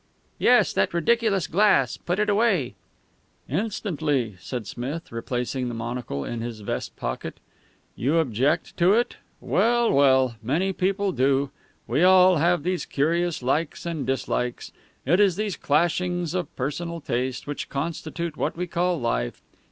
"Yes, 0.39 0.73
that 0.73 0.95
ridiculous 0.95 1.45
glass. 1.45 1.95
Put 1.97 2.17
it 2.17 2.27
away." 2.27 2.73
"Instantly," 3.47 4.35
said 4.39 4.65
Smith, 4.65 5.11
replacing 5.11 5.67
the 5.67 5.75
monocle 5.75 6.25
in 6.25 6.41
his 6.41 6.61
vest 6.61 6.95
pocket. 6.95 7.39
"You 7.95 8.17
object 8.17 8.75
to 8.77 8.93
it? 8.95 9.17
Well, 9.39 9.91
well, 9.91 10.37
many 10.41 10.73
people 10.73 11.11
do. 11.11 11.51
We 11.85 12.01
all 12.03 12.37
have 12.37 12.63
these 12.63 12.83
curious 12.87 13.43
likes 13.43 13.85
and 13.85 14.07
dislikes. 14.07 14.71
It 15.05 15.19
is 15.19 15.35
these 15.35 15.55
clashings 15.55 16.33
of 16.33 16.55
personal 16.55 16.99
taste 16.99 17.45
which 17.45 17.69
constitute 17.69 18.35
what 18.35 18.57
we 18.57 18.65
call 18.65 18.99
life. 18.99 19.43